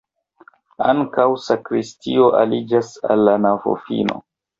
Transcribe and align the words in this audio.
Ankaŭ 0.91 1.25
sakristio 1.47 2.29
aliĝas 2.39 2.89
al 3.09 3.23
la 3.29 3.37
navofino. 3.45 4.19